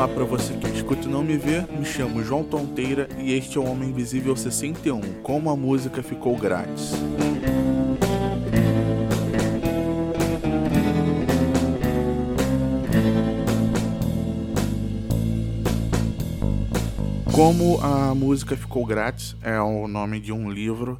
[0.00, 3.58] Olá para você que escuta e não me vê, me chamo João Tonteira e este
[3.58, 6.92] é o Homem Invisível 61, como a música ficou grátis.
[17.30, 20.98] Como a música ficou grátis é o nome de um livro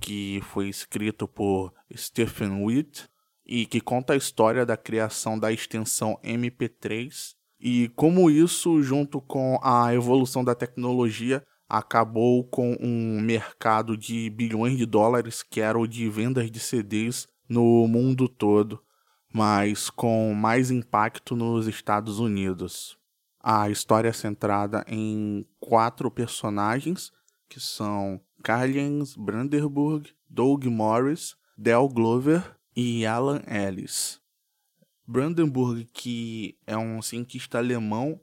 [0.00, 3.06] que foi escrito por Stephen Witt
[3.44, 9.58] e que conta a história da criação da extensão MP3 e como isso, junto com
[9.62, 15.86] a evolução da tecnologia, acabou com um mercado de bilhões de dólares que era o
[15.86, 18.82] de vendas de CDs no mundo todo,
[19.32, 22.98] mas com mais impacto nos Estados Unidos.
[23.42, 27.12] A história é centrada em quatro personagens
[27.48, 34.20] que são Carlians Brandenburg, Doug Morris, Del Glover e Alan Ellis.
[35.10, 38.20] Brandenburg, que é um cientista alemão,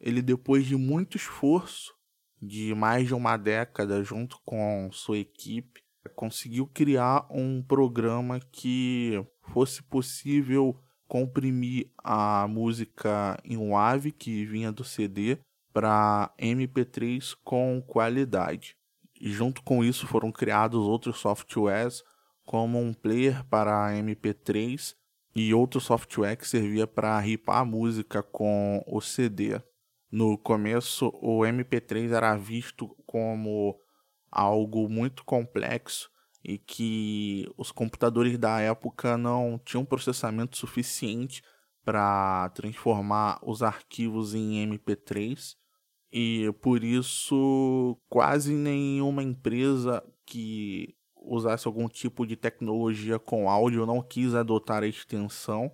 [0.00, 1.94] ele depois de muito esforço,
[2.42, 5.80] de mais de uma década, junto com sua equipe,
[6.16, 14.82] conseguiu criar um programa que fosse possível comprimir a música em WAV que vinha do
[14.82, 15.38] CD
[15.72, 18.74] para MP3 com qualidade.
[19.20, 22.02] E junto com isso foram criados outros softwares,
[22.44, 24.96] como um player para MP3
[25.34, 29.60] e outro software que servia para ripar a música com o CD.
[30.10, 33.76] No começo, o MP3 era visto como
[34.30, 36.08] algo muito complexo
[36.42, 41.42] e que os computadores da época não tinham processamento suficiente
[41.84, 45.56] para transformar os arquivos em MP3
[46.12, 50.94] e por isso quase nenhuma empresa que
[51.24, 55.72] usasse algum tipo de tecnologia com áudio, não quis adotar a extensão,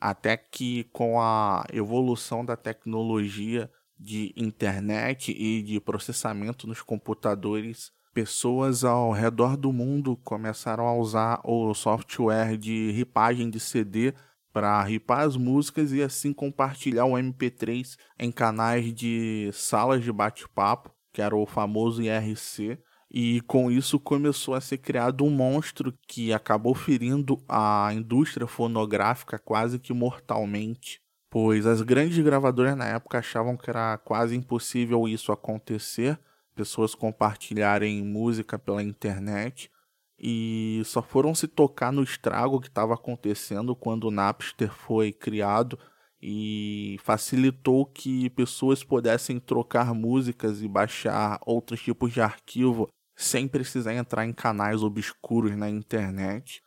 [0.00, 8.84] até que com a evolução da tecnologia de internet e de processamento nos computadores, pessoas
[8.84, 14.14] ao redor do mundo começaram a usar o software de ripagem de CD
[14.52, 20.90] para ripar as músicas e assim compartilhar o MP3 em canais de salas de bate-papo,
[21.12, 22.78] que era o famoso IRC,
[23.10, 29.38] e com isso começou a ser criado um monstro que acabou ferindo a indústria fonográfica
[29.38, 35.32] quase que mortalmente, pois as grandes gravadoras na época achavam que era quase impossível isso
[35.32, 36.18] acontecer,
[36.54, 39.70] pessoas compartilharem música pela internet,
[40.18, 45.78] e só foram se tocar no estrago que estava acontecendo quando o Napster foi criado
[46.20, 53.92] e facilitou que pessoas pudessem trocar músicas e baixar outros tipos de arquivo sem precisar
[53.92, 56.62] entrar em canais obscuros na internet.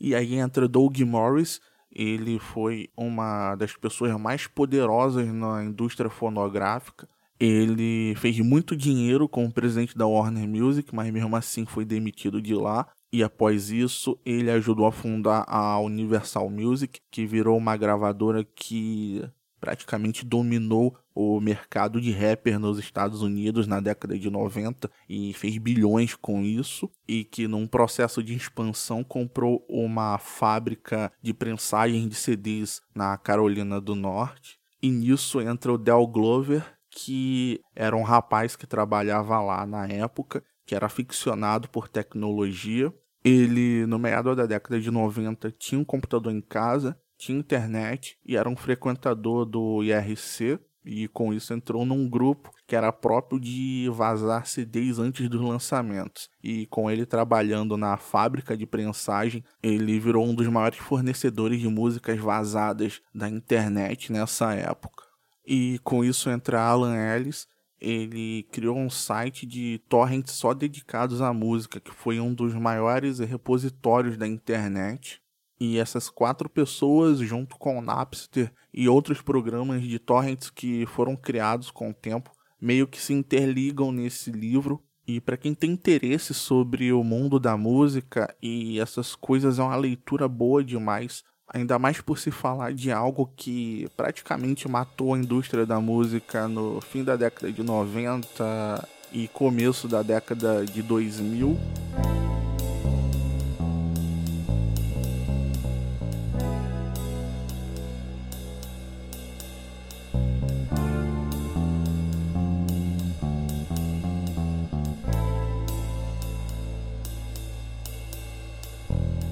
[0.00, 1.60] E aí entra Doug Morris,
[1.92, 7.08] ele foi uma das pessoas mais poderosas na indústria fonográfica.
[7.38, 12.54] Ele fez muito dinheiro como presidente da Warner Music, mas mesmo assim foi demitido de
[12.54, 12.88] lá.
[13.12, 19.22] E após isso, ele ajudou a fundar a Universal Music, que virou uma gravadora que
[19.62, 25.56] praticamente dominou o mercado de rapper nos Estados Unidos na década de 90 e fez
[25.56, 32.16] bilhões com isso e que num processo de expansão comprou uma fábrica de prensagem de
[32.16, 34.58] CDs na Carolina do Norte.
[34.82, 40.42] E nisso entra o Del Glover, que era um rapaz que trabalhava lá na época,
[40.66, 42.92] que era aficionado por tecnologia.
[43.24, 48.36] Ele, no meado da década de 90, tinha um computador em casa tinha internet e
[48.36, 53.88] era um frequentador do IRC e com isso entrou num grupo que era próprio de
[53.92, 56.28] vazar CDs antes dos lançamentos.
[56.42, 61.68] E com ele trabalhando na fábrica de prensagem, ele virou um dos maiores fornecedores de
[61.68, 65.04] músicas vazadas da internet nessa época.
[65.46, 67.46] E com isso entra Alan Ellis,
[67.80, 73.18] ele criou um site de torrents só dedicados à música, que foi um dos maiores
[73.20, 75.21] repositórios da internet.
[75.64, 81.14] E essas quatro pessoas, junto com o Napster e outros programas de torrents que foram
[81.14, 84.82] criados com o tempo, meio que se interligam nesse livro.
[85.06, 89.76] E para quem tem interesse sobre o mundo da música e essas coisas, é uma
[89.76, 91.22] leitura boa demais.
[91.46, 96.80] Ainda mais por se falar de algo que praticamente matou a indústria da música no
[96.80, 101.56] fim da década de 90 e começo da década de 2000.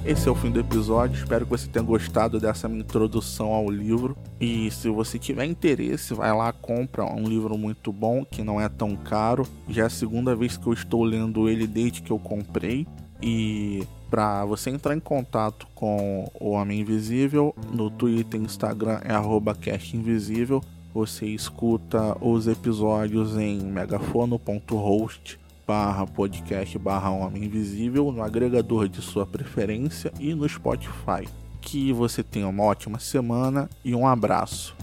[0.04, 1.16] Esse é o fim do episódio.
[1.16, 4.16] Espero que você tenha gostado dessa minha introdução ao livro.
[4.40, 8.68] E se você tiver interesse, vai lá, compra um livro muito bom, que não é
[8.68, 9.46] tão caro.
[9.68, 12.86] Já é a segunda vez que eu estou lendo ele desde que eu comprei.
[13.22, 19.14] E para você entrar em contato com o Homem Invisível, no Twitter e Instagram é
[19.60, 20.62] @castinvisível.
[20.92, 25.39] Você escuta os episódios em megafono.host
[25.70, 31.28] barra podcast barra Homem Invisível no agregador de sua preferência e no Spotify.
[31.60, 34.74] Que você tenha uma ótima semana e um abraço.